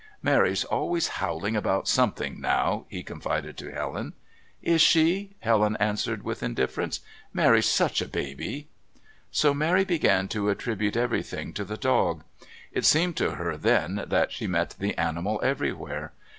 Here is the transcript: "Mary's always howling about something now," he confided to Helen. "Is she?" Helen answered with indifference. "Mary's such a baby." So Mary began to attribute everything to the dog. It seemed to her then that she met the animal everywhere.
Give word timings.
"Mary's 0.23 0.63
always 0.63 1.07
howling 1.07 1.55
about 1.55 1.87
something 1.87 2.41
now," 2.41 2.87
he 2.89 3.03
confided 3.03 3.55
to 3.55 3.71
Helen. 3.71 4.13
"Is 4.63 4.81
she?" 4.81 5.35
Helen 5.41 5.77
answered 5.79 6.23
with 6.23 6.41
indifference. 6.41 7.01
"Mary's 7.33 7.67
such 7.67 8.01
a 8.01 8.07
baby." 8.07 8.67
So 9.29 9.53
Mary 9.53 9.85
began 9.85 10.27
to 10.29 10.49
attribute 10.49 10.97
everything 10.97 11.53
to 11.53 11.63
the 11.63 11.77
dog. 11.77 12.23
It 12.71 12.83
seemed 12.83 13.15
to 13.17 13.35
her 13.35 13.55
then 13.57 14.05
that 14.07 14.31
she 14.31 14.47
met 14.47 14.71
the 14.79 14.97
animal 14.97 15.39
everywhere. 15.43 16.13